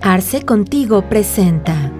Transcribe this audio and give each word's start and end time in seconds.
Arce 0.00 0.44
Contigo 0.44 1.02
presenta. 1.02 1.92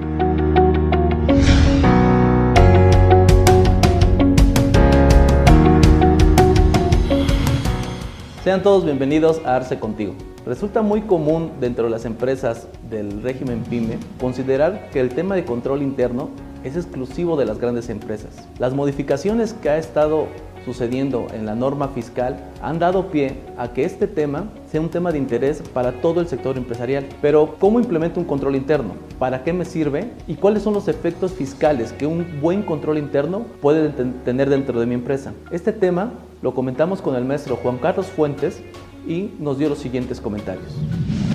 Sean 8.43 8.63
todos 8.63 8.85
bienvenidos 8.85 9.41
a 9.45 9.57
Arce 9.57 9.79
Contigo. 9.79 10.15
Resulta 10.47 10.83
muy 10.83 11.03
común 11.03 11.53
dentro 11.61 11.85
de 11.85 11.91
las 11.91 12.05
empresas 12.05 12.67
del 12.91 13.23
régimen 13.23 13.63
PYME 13.63 13.99
considerar 14.19 14.91
que 14.91 15.01
el 15.01 15.11
tema 15.11 15.35
de 15.35 15.45
control 15.45 15.83
interno 15.83 16.31
es 16.65 16.77
exclusivo 16.77 17.37
de 17.37 17.47
las 17.47 17.59
grandes 17.59 17.89
empresas. 17.89 18.49
Las 18.59 18.75
modificaciones 18.75 19.53
que 19.55 19.71
ha 19.71 19.79
estado 19.79 20.27
sucediendo 20.65 21.27
en 21.33 21.47
la 21.47 21.55
norma 21.55 21.89
fiscal 21.89 22.37
han 22.63 22.79
dado 22.79 23.11
pie 23.11 23.41
a 23.57 23.73
que 23.73 23.85
este 23.85 24.07
tema 24.07 24.51
sea 24.71 24.81
un 24.81 24.91
tema 24.91 25.13
de 25.13 25.19
interés 25.19 25.63
para 25.73 25.93
todo 26.01 26.21
el 26.21 26.29
sector 26.29 26.57
empresarial. 26.57 27.07
Pero, 27.23 27.57
¿cómo 27.59 27.81
implemento 27.81 28.21
un 28.21 28.27
control 28.27 28.57
interno? 28.57 28.95
¿Para 29.19 29.43
qué 29.43 29.53
me 29.53 29.65
sirve? 29.65 30.13
¿Y 30.27 30.35
cuáles 30.35 30.63
son 30.63 30.75
los 30.75 30.89
efectos 30.89 31.33
fiscales 31.33 31.93
que 31.93 32.07
un 32.07 32.41
buen 32.41 32.63
control 32.63 32.99
interno 32.99 33.47
puede 33.61 33.91
tener 34.25 34.51
dentro 34.51 34.79
de 34.79 34.87
mi 34.87 34.95
empresa? 34.95 35.33
Este 35.51 35.73
tema 35.73 36.13
lo 36.43 36.55
comentamos 36.55 37.03
con 37.03 37.17
el 37.17 37.25
maestro 37.25 37.57
Juan 37.57 37.79
Carlos 37.79 38.07
Fuentes 38.07 38.63
y 39.07 39.35
nos 39.39 39.59
dio 39.59 39.69
los 39.69 39.79
siguientes 39.79 40.21
comentarios. 40.21 40.77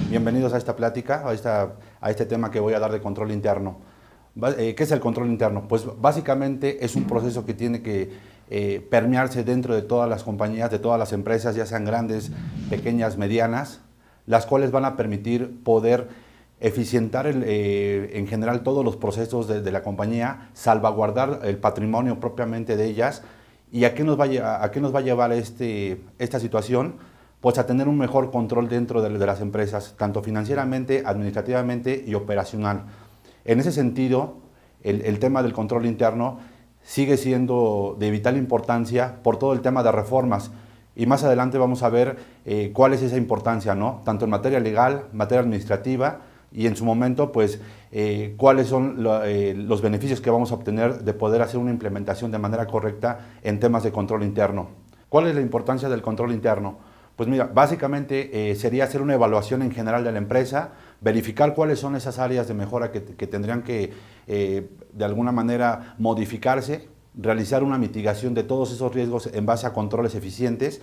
Bienvenidos 0.10 0.54
a 0.54 0.58
esta 0.58 0.76
plática, 0.76 1.28
a, 1.28 1.34
esta, 1.34 1.74
a 2.00 2.10
este 2.10 2.26
tema 2.26 2.52
que 2.52 2.60
voy 2.60 2.74
a 2.74 2.80
dar 2.80 2.92
de 2.92 3.02
control 3.02 3.32
interno. 3.32 3.78
Eh, 4.58 4.76
¿Qué 4.76 4.84
es 4.84 4.92
el 4.92 5.00
control 5.00 5.28
interno? 5.28 5.68
Pues 5.68 5.86
básicamente 6.00 6.84
es 6.84 6.96
un 6.96 7.06
proceso 7.06 7.46
que 7.46 7.54
tiene 7.54 7.82
que 7.82 8.12
eh, 8.50 8.86
permearse 8.90 9.44
dentro 9.44 9.74
de 9.74 9.82
todas 9.82 10.10
las 10.10 10.24
compañías, 10.24 10.70
de 10.72 10.80
todas 10.80 11.00
las 11.00 11.14
empresas, 11.14 11.56
ya 11.56 11.66
sean 11.66 11.86
grandes, 11.86 12.32
pequeñas, 12.70 13.18
medianas, 13.18 13.82
las 14.26 14.46
cuales 14.46 14.72
van 14.72 14.86
a 14.86 14.96
permitir 14.96 15.64
poder 15.64 16.08
eficientar 16.60 17.28
eh, 17.28 18.12
en 18.14 18.28
general 18.28 18.64
todos 18.64 18.84
los 18.86 18.96
procesos 18.96 19.48
de, 19.48 19.72
la 19.72 19.84
compañía, 19.84 20.50
salvaguardar 20.54 21.42
el 21.44 21.58
patrimonio 21.58 22.20
propiamente 22.20 22.78
de 22.78 22.86
ellas. 22.86 23.24
¿Y 23.72 23.84
a 23.84 23.94
qué 23.94 24.04
nos 24.04 24.20
va 24.20 24.26
a, 24.26 25.02
llevar 25.02 25.32
este, 25.34 26.02
esta 26.18 26.40
situación? 26.40 26.96
Pues 27.42 27.58
a 27.58 27.66
tener 27.66 27.88
un 27.88 27.98
mejor 27.98 28.32
control 28.32 28.70
dentro 28.70 29.02
de, 29.02 29.10
de 29.10 29.26
las 29.26 29.42
empresas, 29.42 29.96
tanto 29.98 30.24
financieramente, 30.24 31.04
administrativamente 31.06 32.04
y 32.08 32.14
operacional. 32.14 32.86
En 33.44 33.60
ese 33.60 33.72
sentido, 33.72 34.38
el, 34.86 35.20
tema 35.20 35.42
del 35.42 35.54
control 35.54 35.86
interno 35.86 36.40
sigue 36.86 37.18
siendo 37.18 37.98
de 38.00 38.12
vital 38.12 38.38
importancia 38.38 39.16
por 39.24 39.38
todo 39.38 39.54
el 39.54 39.62
tema 39.62 39.84
de 39.84 39.92
reformas. 39.92 40.52
Y 40.96 41.08
más 41.08 41.24
adelante 41.24 41.58
vamos 41.58 41.84
a 41.84 41.90
ver 41.90 42.16
eh, 42.46 42.72
cuál 42.74 42.94
es 42.94 43.02
esa 43.02 43.18
importancia, 43.18 43.76
¿no? 43.76 44.02
Tanto 44.06 44.26
en 44.26 44.32
materia 44.32 44.60
legal, 44.60 45.08
materia 45.12 45.42
administrativa 45.42 46.22
y 46.54 46.68
en 46.68 46.78
su 46.78 46.86
momento, 46.86 47.34
pues, 47.34 47.60
eh, 47.92 48.36
cuáles 48.38 48.68
son 48.68 49.06
eh, 49.26 49.54
los 49.58 49.82
beneficios 49.82 50.22
que 50.22 50.30
vamos 50.30 50.52
a 50.52 50.56
obtener 50.56 51.00
de 51.00 51.14
poder 51.14 51.42
hacer 51.42 51.60
una 51.60 51.72
implementación 51.72 52.32
de 52.32 52.38
manera 52.38 52.66
correcta 52.68 53.20
en 53.44 53.60
temas 53.60 53.84
de 53.84 53.92
control 53.92 54.24
interno. 54.24 54.70
¿Cuál 55.10 55.28
es 55.28 55.36
la 55.36 55.42
importancia 55.42 55.90
del 55.90 56.02
control 56.02 56.32
interno? 56.32 56.78
Pues 57.18 57.28
mira, 57.28 57.50
básicamente 57.52 58.54
sería 58.56 58.84
hacer 58.84 59.02
una 59.02 59.14
evaluación 59.14 59.62
en 59.62 59.72
general 59.72 60.04
de 60.04 60.12
la 60.12 60.18
empresa, 60.18 60.72
verificar 61.06 61.54
cuáles 61.54 61.78
son 61.78 61.96
esas 61.96 62.18
áreas 62.18 62.48
de 62.48 62.56
mejora 62.56 62.92
que, 62.92 63.00
tendrían 63.00 63.62
que 63.62 63.94
eh, 64.26 64.72
de 64.92 65.06
alguna 65.06 65.32
manera 65.32 65.94
modificarse, 66.00 66.90
realizar 67.14 67.64
una 67.64 67.78
mitigación 67.78 68.34
de 68.34 68.42
todos 68.42 68.72
esos 68.72 68.92
riesgos 68.92 69.30
en 69.32 69.46
base 69.46 69.68
a 69.68 69.72
controles 69.72 70.16
eficientes 70.16 70.82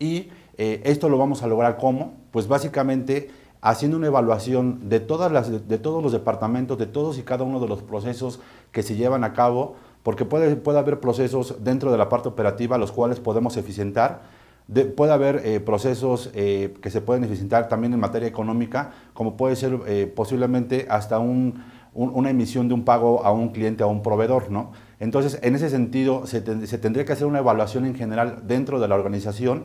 y 0.00 0.30
eh, 0.58 0.82
esto 0.84 1.08
lo 1.08 1.18
vamos 1.18 1.44
a 1.44 1.46
lograr 1.46 1.76
cómo? 1.76 2.14
Pues 2.32 2.48
básicamente 2.48 3.30
haciendo 3.60 3.96
una 3.96 4.08
evaluación 4.08 4.88
de, 4.88 4.98
todas 4.98 5.30
las, 5.30 5.68
de 5.68 5.78
todos 5.78 6.02
los 6.02 6.10
departamentos, 6.10 6.76
de 6.76 6.86
todos 6.86 7.16
y 7.18 7.22
cada 7.22 7.44
uno 7.44 7.60
de 7.60 7.68
los 7.68 7.80
procesos 7.80 8.40
que 8.72 8.82
se 8.82 8.96
llevan 8.96 9.22
a 9.22 9.34
cabo, 9.34 9.76
porque 10.02 10.24
puede, 10.24 10.56
puede 10.56 10.80
haber 10.80 10.98
procesos 10.98 11.62
dentro 11.62 11.92
de 11.92 11.98
la 11.98 12.08
parte 12.08 12.28
operativa 12.28 12.76
los 12.76 12.90
cuales 12.90 13.20
podemos 13.20 13.56
eficientar, 13.56 14.22
puede 14.96 15.12
haber 15.12 15.42
eh, 15.44 15.60
procesos 15.60 16.30
eh, 16.34 16.74
que 16.80 16.90
se 16.90 17.00
pueden 17.00 17.24
eficientar 17.24 17.68
también 17.68 17.92
en 17.92 18.00
materia 18.00 18.28
económica, 18.28 18.92
como 19.14 19.36
puede 19.36 19.56
ser 19.56 19.78
eh, 19.86 20.06
posiblemente 20.14 20.86
hasta 20.88 21.18
una 21.18 22.30
emisión 22.30 22.68
de 22.68 22.74
un 22.74 22.84
pago 22.84 23.24
a 23.24 23.32
un 23.32 23.48
cliente, 23.48 23.82
a 23.82 23.86
un 23.86 24.02
proveedor. 24.02 24.50
¿no? 24.50 24.72
Entonces, 25.00 25.40
en 25.42 25.56
ese 25.56 25.70
sentido, 25.70 26.26
se, 26.26 26.40
tendría 26.40 27.04
que 27.04 27.12
hacer 27.12 27.26
una 27.26 27.40
evaluación 27.40 27.84
en 27.84 27.96
general 27.96 28.42
dentro 28.46 28.78
de 28.78 28.86
la 28.86 28.94
organización 28.94 29.64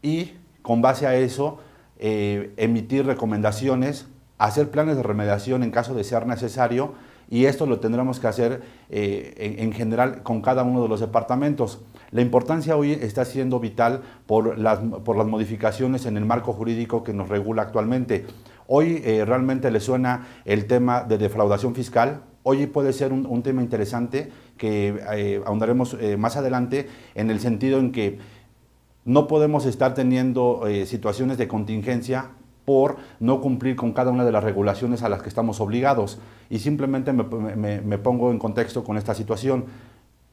y 0.00 0.32
con 0.62 0.80
base 0.80 1.06
a 1.06 1.14
eso 1.14 1.58
emitir 2.00 3.04
recomendaciones, 3.04 4.06
hacer 4.38 4.70
planes 4.70 4.96
de 4.96 5.02
remediación 5.02 5.64
en 5.64 5.72
caso 5.72 5.94
de 5.94 6.04
ser 6.04 6.26
necesario 6.26 6.94
y 7.30 7.44
esto 7.44 7.66
lo 7.66 7.78
tendremos 7.78 8.20
que 8.20 8.26
hacer 8.26 8.62
eh, 8.88 9.56
en, 9.58 9.72
general 9.72 10.22
con 10.22 10.40
cada 10.40 10.62
uno 10.62 10.82
de 10.82 10.88
los 10.88 11.00
departamentos. 11.00 11.80
La 12.10 12.22
importancia 12.22 12.76
hoy 12.76 12.92
está 12.92 13.24
siendo 13.24 13.60
vital 13.60 14.02
por 14.26 14.58
las, 14.58 14.78
por 14.78 15.16
las 15.16 15.26
modificaciones 15.26 16.06
en 16.06 16.16
el 16.16 16.24
marco 16.24 16.52
jurídico 16.52 17.04
que 17.04 17.12
nos 17.12 17.28
regula 17.28 17.62
actualmente. 17.62 18.24
Hoy 18.66 19.02
eh, 19.04 19.24
realmente 19.26 19.70
le 19.70 19.80
suena 19.80 20.26
el 20.46 20.66
tema 20.66 21.02
de 21.02 21.18
defraudación 21.18 21.74
fiscal. 21.74 22.22
Hoy 22.44 22.66
puede 22.66 22.94
ser 22.94 23.12
un, 23.12 23.42
tema 23.42 23.60
interesante 23.60 24.30
que 24.56 24.98
eh, 25.12 25.42
ahondaremos 25.44 25.96
más 26.16 26.36
adelante 26.36 26.88
en 27.14 27.30
el 27.30 27.40
sentido 27.40 27.78
en 27.78 27.92
que 27.92 28.18
no 29.04 29.26
podemos 29.26 29.66
estar 29.66 29.94
teniendo 29.94 30.62
situaciones 30.84 31.36
de 31.38 31.48
contingencia 31.48 32.30
por 32.68 32.98
no 33.18 33.40
cumplir 33.40 33.76
con 33.76 33.94
cada 33.94 34.10
una 34.10 34.26
de 34.26 34.30
las 34.30 34.44
regulaciones 34.44 35.02
a 35.02 35.08
las 35.08 35.22
que 35.22 35.30
estamos 35.30 35.58
obligados. 35.58 36.18
Y 36.50 36.58
simplemente 36.58 37.14
me, 37.14 37.96
pongo 37.96 38.30
en 38.30 38.38
contexto 38.38 38.84
con 38.84 38.98
esta 38.98 39.14
situación. 39.14 39.64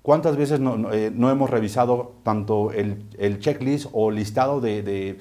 ¿Cuántas 0.01 0.35
veces 0.35 0.59
no, 0.59 0.91
eh, 0.91 1.13
hemos 1.15 1.49
revisado 1.49 2.11
tanto 2.23 2.73
el, 2.73 3.39
checklist 3.39 3.87
o 3.93 4.11
listado 4.11 4.59
de, 4.59 5.17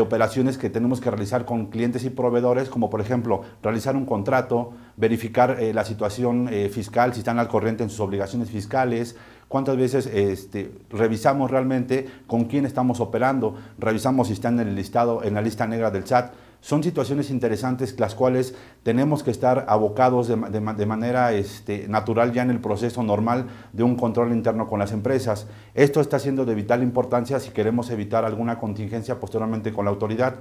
operaciones 0.00 0.58
que 0.58 0.70
tenemos 0.70 1.00
que 1.00 1.10
realizar 1.10 1.44
con 1.44 1.66
clientes 1.66 2.04
y 2.04 2.10
proveedores, 2.10 2.68
como 2.68 2.88
por 2.88 3.00
ejemplo 3.00 3.42
realizar 3.60 3.96
un 3.96 4.06
contrato, 4.06 4.74
verificar 4.96 5.58
eh, 5.58 5.74
la 5.74 5.84
situación 5.84 6.48
eh, 6.52 6.68
fiscal, 6.68 7.14
si 7.14 7.18
están 7.18 7.40
al 7.40 7.48
corriente 7.48 7.82
en 7.82 7.90
sus 7.90 7.98
obligaciones 7.98 8.48
fiscales, 8.48 9.16
cuántas 9.52 9.76
veces 9.76 10.06
este, 10.06 10.72
revisamos 10.88 11.50
realmente 11.50 12.08
con 12.26 12.44
quién 12.44 12.64
estamos 12.64 13.00
operando, 13.00 13.54
revisamos 13.78 14.28
si 14.28 14.32
están 14.32 14.58
en 14.58 14.68
el 14.68 14.74
listado, 14.74 15.22
en 15.22 15.34
la 15.34 15.42
lista 15.42 15.66
negra 15.66 15.90
del 15.90 16.06
SAT. 16.06 16.32
Son 16.62 16.82
situaciones 16.82 17.28
interesantes 17.28 18.00
las 18.00 18.14
cuales 18.14 18.54
tenemos 18.82 19.22
que 19.22 19.30
estar 19.30 19.66
abocados 19.68 20.28
de, 20.28 20.86
manera 20.86 21.34
este, 21.34 21.86
natural 21.86 22.32
ya 22.32 22.40
en 22.42 22.50
el 22.50 22.60
proceso 22.60 23.02
normal 23.02 23.44
de 23.74 23.82
un 23.82 23.96
control 23.96 24.32
interno 24.32 24.66
con 24.66 24.78
las 24.78 24.92
empresas. 24.92 25.46
Esto 25.74 26.00
está 26.00 26.18
siendo 26.18 26.46
de 26.46 26.54
vital 26.54 26.82
importancia 26.82 27.38
si 27.38 27.50
queremos 27.50 27.90
evitar 27.90 28.24
alguna 28.24 28.58
contingencia 28.58 29.20
posteriormente 29.20 29.70
con 29.74 29.84
la 29.84 29.90
autoridad 29.90 30.36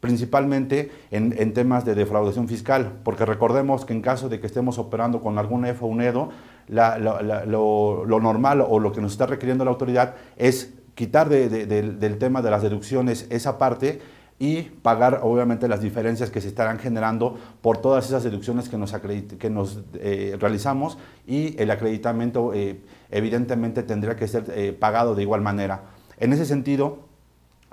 principalmente 0.00 0.90
en, 1.10 1.52
temas 1.52 1.84
de 1.84 1.94
defraudación 1.94 2.48
fiscal, 2.48 3.00
porque 3.02 3.24
recordemos 3.24 3.84
que 3.84 3.92
en 3.92 4.02
caso 4.02 4.28
de 4.28 4.40
que 4.40 4.46
estemos 4.46 4.78
operando 4.78 5.20
con 5.20 5.38
algún 5.38 5.64
EFO 5.64 5.86
o 5.86 5.88
un 5.88 6.02
EDO, 6.02 6.30
lo, 6.68 8.20
normal 8.20 8.60
o 8.60 8.78
lo 8.78 8.92
que 8.92 9.00
nos 9.00 9.12
está 9.12 9.26
requiriendo 9.26 9.64
la 9.64 9.70
autoridad 9.70 10.14
es 10.36 10.74
quitar 10.94 11.28
del 11.28 12.18
tema 12.18 12.42
de 12.42 12.50
las 12.50 12.62
deducciones 12.62 13.26
esa 13.30 13.58
parte 13.58 14.00
y 14.38 14.62
pagar 14.62 15.20
obviamente 15.22 15.66
las 15.66 15.80
diferencias 15.80 16.30
que 16.30 16.40
se 16.40 16.48
estarán 16.48 16.78
generando 16.78 17.38
por 17.62 17.78
todas 17.78 18.06
esas 18.06 18.22
deducciones 18.22 18.68
que 18.68 18.76
nos, 18.76 18.92
que 18.92 19.50
nos 19.50 19.80
eh, 19.94 20.36
realizamos 20.38 20.98
y 21.26 21.60
el 21.60 21.70
acreditamiento 21.70 22.52
eh, 22.52 22.82
evidentemente 23.10 23.82
tendría 23.82 24.16
que 24.16 24.28
ser 24.28 24.44
eh, 24.54 24.72
pagado 24.78 25.14
de 25.14 25.22
igual 25.22 25.40
manera. 25.40 25.84
En 26.18 26.32
ese 26.32 26.44
sentido, 26.44 27.06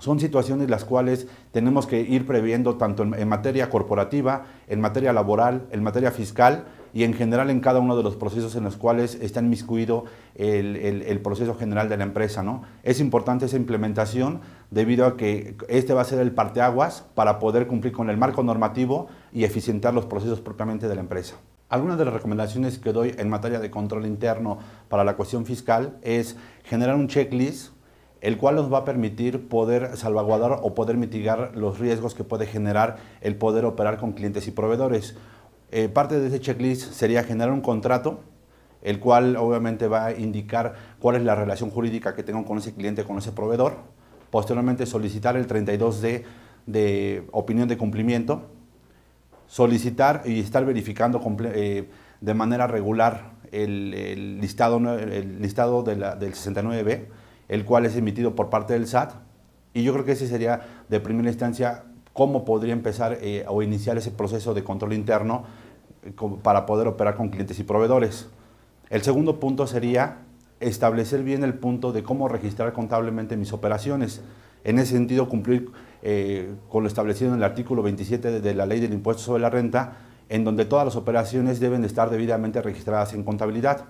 son 0.04 0.20
situaciones 0.20 0.70
las 0.70 0.84
cuales 0.84 1.28
tenemos 1.54 1.88
que 1.88 2.02
ir 2.02 2.28
previendo 2.28 2.76
tanto 2.76 3.04
en, 3.04 3.30
materia 3.30 3.70
corporativa, 3.70 4.44
en 4.68 4.82
materia 4.82 5.14
laboral, 5.14 5.66
en 5.72 5.82
materia 5.82 6.12
fiscal 6.12 6.66
y 6.94 7.06
en 7.06 7.14
general 7.14 7.50
en 7.50 7.62
cada 7.62 7.80
uno 7.80 7.96
de 7.96 8.04
los 8.04 8.18
procesos 8.18 8.58
en 8.58 8.66
los 8.66 8.76
cuales 8.76 9.16
está 9.22 9.40
inmiscuido 9.40 10.04
el, 10.36 11.22
proceso 11.24 11.56
general 11.56 11.88
de 11.88 11.96
la 11.96 12.04
empresa. 12.04 12.44
¿no? 12.44 12.64
Es 12.84 13.00
importante 13.00 13.46
esa 13.46 13.56
implementación 13.56 14.42
debido 14.72 15.06
a 15.06 15.16
que 15.16 15.56
este 15.70 15.94
va 15.94 16.02
a 16.02 16.06
ser 16.06 16.20
el 16.20 16.34
parteaguas 16.34 17.06
para 17.16 17.40
poder 17.40 17.66
cumplir 17.68 17.94
con 17.94 18.10
el 18.10 18.18
marco 18.18 18.44
normativo 18.44 19.08
y 19.32 19.46
eficientar 19.46 19.94
los 19.94 20.06
procesos 20.06 20.42
propiamente 20.42 20.90
de 20.90 20.96
la 20.96 21.02
empresa. 21.02 21.36
Algunas 21.70 21.98
de 21.98 22.04
las 22.04 22.14
recomendaciones 22.14 22.78
que 22.78 22.92
doy 22.92 23.16
en 23.18 23.30
materia 23.30 23.62
de 23.62 23.72
control 23.72 24.06
interno 24.06 24.60
para 24.90 25.06
la 25.06 25.16
cuestión 25.16 25.46
fiscal 25.46 25.98
es 26.02 26.36
generar 26.66 26.98
un 26.98 27.08
checklist 27.08 27.72
el 28.24 28.38
cual 28.38 28.56
nos 28.56 28.72
va 28.72 28.80
a 28.80 28.86
permitir 28.86 29.50
poder 29.50 29.98
salvaguardar 29.98 30.60
o 30.62 30.74
poder 30.74 30.96
mitigar 30.96 31.52
los 31.56 31.78
riesgos 31.78 32.16
que 32.16 32.24
puede 32.24 32.46
generar 32.46 32.96
el 33.20 33.36
poder 33.36 33.66
operar 33.66 33.98
con 33.98 34.14
clientes 34.14 34.48
y 34.48 34.52
proveedores. 34.52 35.18
Eh, 35.72 35.90
parte 35.90 36.18
de 36.18 36.28
ese 36.28 36.40
checklist 36.40 36.94
sería 36.94 37.26
generar 37.26 37.52
un 37.52 37.60
contrato, 37.60 38.22
el 38.82 39.02
cual 39.02 39.36
obviamente 39.36 39.90
va 39.90 40.06
a 40.06 40.12
indicar 40.14 40.76
cuál 41.00 41.18
es 41.18 41.24
la 41.24 41.36
relación 41.36 41.70
jurídica 41.70 42.16
que 42.16 42.24
tengo 42.24 42.46
con 42.46 42.58
ese 42.60 42.74
cliente, 42.74 43.04
con 43.04 43.18
ese 43.18 43.34
proveedor. 43.34 43.76
Posteriormente 44.32 44.86
solicitar 44.86 45.36
el 45.36 45.46
32D 45.46 46.24
de 46.66 47.28
opinión 47.34 47.68
de 47.68 47.78
cumplimiento, 47.78 48.44
solicitar 49.48 50.22
y 50.24 50.40
estar 50.40 50.64
verificando 50.64 51.22
eh, 51.44 51.90
de 52.22 52.34
manera 52.34 52.68
regular 52.68 53.34
el, 53.52 54.40
listado, 54.40 54.78
el 54.98 55.42
listado 55.42 55.84
del 55.84 56.02
69B, 56.02 57.08
el 57.54 57.66
cual 57.66 57.86
es 57.86 57.96
emitido 57.96 58.34
por 58.36 58.50
parte 58.50 58.74
del 58.74 58.88
SAT. 58.88 59.14
Y 59.76 59.84
yo 59.84 59.94
creo 59.94 60.06
que 60.06 60.14
ese 60.14 60.28
sería 60.28 60.62
de 60.90 61.00
primera 61.00 61.30
instancia 61.30 61.84
cómo 62.12 62.46
podría 62.46 62.74
empezar 62.74 63.20
eh, 63.22 63.46
o 63.48 63.62
iniciar 63.62 63.96
ese 63.96 64.10
proceso 64.10 64.56
de 64.56 64.64
control 64.64 64.94
interno 64.94 65.44
eh, 66.04 66.12
para 66.42 66.66
poder 66.66 66.88
operar 66.88 67.16
con 67.16 67.30
clientes 67.30 67.60
y 67.60 67.64
proveedores. 67.64 68.28
El 68.90 69.04
segundo 69.04 69.40
punto 69.40 69.68
sería 69.68 70.18
establecer 70.62 71.22
bien 71.22 71.44
el 71.44 71.54
punto 71.54 71.92
de 71.92 72.02
cómo 72.02 72.28
registrar 72.28 72.74
contablemente 72.74 73.38
mis 73.38 73.54
operaciones. 73.54 74.22
En 74.64 74.80
ese 74.80 74.94
sentido, 74.94 75.30
cumplir 75.30 75.70
eh, 76.02 76.56
con 76.70 76.82
lo 76.82 76.88
establecido 76.88 77.30
en 77.34 77.38
el 77.38 77.44
artículo 77.44 77.84
27 77.84 78.42
de 78.42 78.56
la 78.56 78.66
Ley 78.66 78.80
del 78.80 78.94
Impuesto 78.94 79.22
sobre 79.22 79.44
la 79.44 79.52
Renta, 79.52 79.98
en 80.28 80.44
donde 80.44 80.66
todas 80.66 80.86
las 80.86 80.96
operaciones 80.96 81.60
deben 81.60 81.86
estar 81.86 82.10
debidamente 82.10 82.64
registradas 82.64 83.14
en 83.14 83.24
contabilidad. 83.24 83.86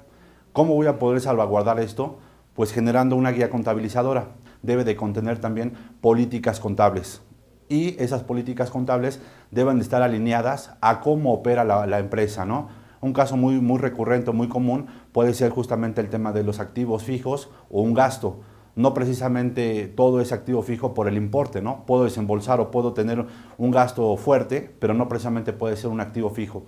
¿Cómo 0.51 0.75
voy 0.75 0.87
a 0.87 0.99
poder 0.99 1.21
salvaguardar 1.21 1.79
esto? 1.79 2.19
Pues 2.53 2.71
generando 2.71 3.15
una 3.15 3.31
guía 3.31 3.49
contabilizadora. 3.49 4.27
Debe 4.61 4.83
de 4.83 4.95
contener 4.95 5.39
también 5.39 5.73
políticas 6.01 6.59
contables. 6.59 7.21
Y 7.69 8.01
esas 8.01 8.23
políticas 8.23 8.69
contables 8.69 9.19
deben 9.51 9.77
de 9.77 9.83
estar 9.83 10.01
alineadas 10.01 10.75
a 10.81 10.99
cómo 10.99 11.33
opera 11.33 11.63
la, 11.63 11.99
empresa, 11.99 12.45
¿no? 12.45 12.69
Un 13.01 13.13
caso 13.13 13.35
muy, 13.35 13.59
muy 13.59 13.79
recurrente, 13.79 14.31
muy 14.31 14.47
común, 14.47 14.87
puede 15.11 15.33
ser 15.33 15.51
justamente 15.51 15.99
el 15.99 16.09
tema 16.09 16.31
de 16.31 16.43
los 16.43 16.59
activos 16.59 17.03
fijos 17.03 17.49
o 17.69 17.81
un 17.81 17.93
gasto. 17.93 18.41
No 18.75 18.93
precisamente 18.93 19.87
todo 19.87 20.21
es 20.21 20.31
activo 20.31 20.61
fijo 20.61 20.93
por 20.93 21.07
el 21.07 21.17
importe, 21.17 21.61
¿no? 21.61 21.85
Puedo 21.85 22.03
desembolsar 22.03 22.59
o 22.59 22.71
puedo 22.71 22.93
tener 22.93 23.25
un 23.57 23.71
gasto 23.71 24.15
fuerte, 24.17 24.73
pero 24.79 24.93
no 24.93 25.07
precisamente 25.07 25.53
puede 25.53 25.75
ser 25.75 25.89
un 25.89 25.99
activo 25.99 26.29
fijo. 26.29 26.63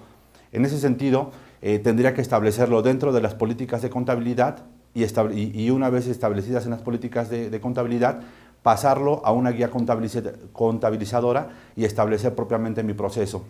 En 0.52 0.66
ese 0.66 0.80
sentido, 0.80 1.32
eh, 1.62 1.80
tendría 1.80 2.14
que 2.14 2.22
establecerlo 2.22 2.82
dentro 2.82 3.12
de 3.12 3.22
las 3.22 3.34
políticas 3.34 3.82
de 3.82 3.90
contabilidad 3.90 4.66
y, 4.96 5.06
y, 5.54 5.70
una 5.70 5.90
vez 5.90 6.08
establecidas 6.08 6.66
en 6.66 6.72
las 6.72 6.82
políticas 6.82 7.30
de, 7.30 7.50
de 7.50 7.62
contabilidad, 7.62 8.22
pasarlo 8.66 9.22
a 9.24 9.32
una 9.32 9.52
guía 9.52 9.70
contabilizadora 9.70 11.50
y 11.76 11.86
establecer 11.86 12.34
propiamente 12.34 12.82
mi 12.82 12.94
proceso. 12.94 13.46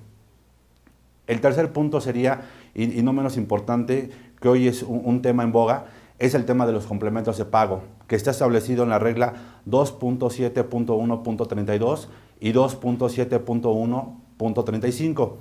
El 1.26 1.40
tercer 1.40 1.72
punto 1.72 2.02
sería, 2.02 2.42
y, 2.74 3.02
no 3.02 3.14
menos 3.14 3.38
importante, 3.38 4.10
que 4.42 4.50
hoy 4.50 4.68
es 4.68 4.84
un, 4.84 5.22
tema 5.22 5.44
en 5.44 5.54
boga, 5.54 5.86
es 6.20 6.36
el 6.36 6.44
tema 6.44 6.68
de 6.68 6.74
los 6.74 6.86
complementos 6.86 7.38
de 7.38 7.46
pago, 7.46 7.84
que 8.08 8.18
está 8.18 8.32
establecido 8.32 8.84
en 8.84 8.90
la 8.90 9.00
regla 9.00 9.36
2.7.1.32 9.68 12.08
y 12.42 12.52
2.7.1.35. 12.52 15.32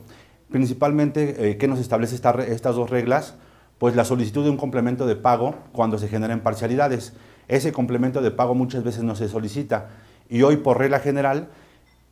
Principalmente, 0.51 1.51
eh, 1.51 1.59
¿qué 1.59 1.67
nos 1.67 1.81
establece 1.81 2.15
estas 2.15 2.77
dos 2.77 2.91
reglas? 2.91 3.35
Pues 3.79 3.97
la 3.97 4.05
solicitud 4.05 4.45
de 4.45 4.51
un 4.51 4.57
complemento 4.57 5.07
de 5.07 5.17
pago 5.17 5.55
cuando 5.73 5.99
se 5.99 6.09
generan 6.09 6.41
parcialidades. 6.41 7.15
Ese 7.49 7.73
complemento 7.73 8.23
de 8.23 8.31
pago 8.31 8.55
muchas 8.55 8.85
veces 8.85 9.03
no 9.03 9.15
se 9.15 9.29
solicita 9.29 9.89
y 10.29 10.43
hoy 10.43 10.57
por 10.57 10.79
regla 10.79 11.01
general 11.01 11.49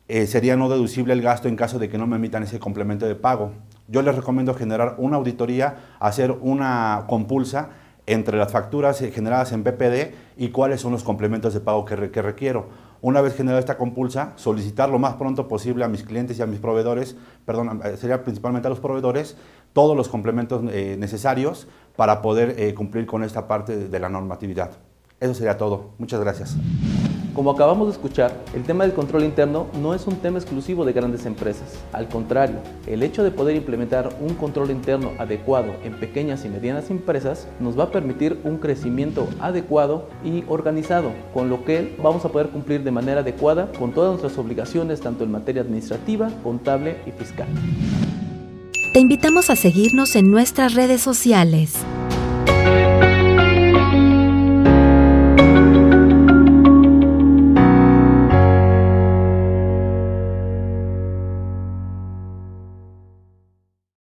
eh, 0.07 0.27
sería 0.27 0.57
no 0.57 0.69
deducible 0.69 1.13
el 1.13 1.21
gasto 1.21 1.47
en 1.47 1.55
caso 1.55 1.79
de 1.79 1.89
que 1.89 1.97
no 1.97 2.07
me 2.07 2.17
emitan 2.17 2.43
ese 2.43 2.59
complemento 2.59 3.05
de 3.05 3.15
pago. 3.15 3.51
Yo 3.87 4.01
les 4.01 4.15
recomiendo 4.15 4.53
generar 4.53 4.95
una 4.97 5.17
auditoría, 5.17 5.77
hacer 5.99 6.31
una 6.31 7.05
compulsa 7.07 7.69
entre 8.05 8.37
las 8.37 8.51
facturas 8.51 8.99
generadas 8.99 9.53
en 9.53 9.63
BPD 9.63 10.13
y 10.37 10.49
cuáles 10.49 10.81
son 10.81 10.91
los 10.91 11.03
complementos 11.03 11.53
de 11.53 11.61
pago 11.61 11.85
que, 11.85 11.95
requiero. 11.95 12.67
Una 13.03 13.19
vez 13.19 13.35
generada 13.35 13.59
esta 13.59 13.77
compulsa, 13.77 14.31
solicitar 14.37 14.87
lo 14.87 14.97
más 14.97 15.15
pronto 15.15 15.49
posible 15.49 15.83
a 15.83 15.89
mis 15.89 16.03
clientes 16.03 16.39
y 16.39 16.41
a 16.41 16.45
mis 16.45 16.61
proveedores, 16.61 17.17
perdón, 17.45 17.81
eh, 17.83 17.97
sería 17.97 18.23
principalmente 18.23 18.67
a 18.67 18.69
los 18.69 18.79
proveedores, 18.79 19.35
todos 19.73 19.97
los 19.97 20.07
complementos 20.07 20.63
eh, 20.71 20.95
necesarios 20.97 21.67
para 21.97 22.21
poder 22.21 22.73
cumplir 22.75 23.05
con 23.05 23.25
esta 23.25 23.45
parte 23.45 23.89
de 23.89 23.99
la 23.99 24.07
normatividad. 24.07 24.71
Eso 25.19 25.33
sería 25.33 25.57
todo. 25.57 25.89
Muchas 25.97 26.21
gracias. 26.21 26.55
Como 27.33 27.49
acabamos 27.49 27.87
de 27.87 27.93
escuchar, 27.93 28.43
el 28.53 28.61
tema 28.61 28.83
del 28.83 28.93
control 28.93 29.23
interno 29.23 29.65
no 29.81 29.95
es 29.95 30.05
un 30.05 30.17
tema 30.17 30.37
exclusivo 30.37 30.85
de 30.85 30.93
grandes 30.93 31.25
empresas. 31.25 31.79
Al 31.91 32.07
contrario, 32.07 32.57
el 32.85 33.01
hecho 33.01 33.23
de 33.23 33.31
poder 33.31 33.55
implementar 33.55 34.15
un 34.21 34.35
control 34.35 34.69
interno 34.69 35.13
adecuado 35.17 35.73
en 35.83 35.99
pequeñas 35.99 36.45
y 36.45 36.49
medianas 36.49 36.91
empresas 36.91 37.47
nos 37.59 37.77
va 37.77 37.85
a 37.85 37.91
permitir 37.91 38.39
un 38.43 38.59
crecimiento 38.59 39.27
adecuado 39.39 40.09
y 40.23 40.43
organizado, 40.47 41.11
con 41.33 41.49
lo 41.49 41.65
que 41.65 41.95
vamos 42.03 42.23
a 42.23 42.29
poder 42.29 42.49
cumplir 42.49 42.83
de 42.83 42.91
manera 42.91 43.21
adecuada 43.21 43.71
con 43.79 43.93
todas 43.93 44.11
nuestras 44.11 44.37
obligaciones 44.37 45.01
tanto 45.01 45.23
en 45.23 45.31
materia 45.31 45.63
administrativa, 45.63 46.29
contable 46.43 46.97
y 47.07 47.11
fiscal. 47.13 47.47
Te 48.93 48.99
invitamos 48.99 49.49
a 49.49 49.55
seguirnos 49.55 50.15
en 50.15 50.29
nuestras 50.29 50.75
redes 50.75 51.01
sociales. 51.01 51.73